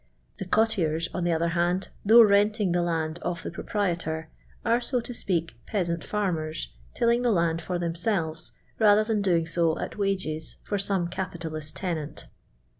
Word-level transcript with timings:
The 0.39 0.45
cot 0.47 0.69
tiers, 0.71 1.09
on 1.13 1.25
the 1.25 1.31
other 1.31 1.49
hand, 1.49 1.89
though 2.03 2.23
renting 2.23 2.71
the 2.71 2.81
land 2.81 3.19
of 3.21 3.43
the 3.43 3.51
proprietor, 3.51 4.31
are, 4.65 4.81
so 4.81 4.99
to 4.99 5.13
speak, 5.13 5.59
peasant 5.67 6.01
fiinnen. 6.01 6.69
tilling 6.95 7.21
the 7.21 7.31
huid 7.31 7.61
for 7.61 7.77
themselves 7.77 8.51
rather 8.79 9.05
tlian 9.05 9.21
doing 9.21 9.45
so 9.45 9.77
at 9.77 9.99
wages 9.99 10.55
for 10.63 10.79
some 10.79 11.07
capitalist 11.07 11.75
tenant. 11.75 12.25